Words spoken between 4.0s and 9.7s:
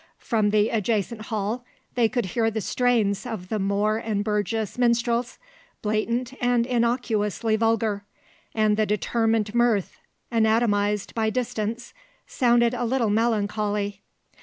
& Burgess Minstrels, blatant and innocuously vulgar; and the determined